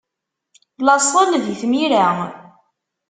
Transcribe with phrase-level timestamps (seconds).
[0.85, 2.07] Laṣel di tmira.